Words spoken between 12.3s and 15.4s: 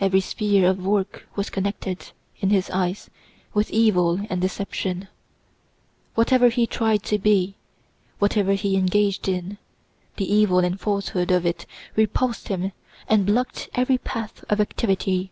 him and blocked every path of activity.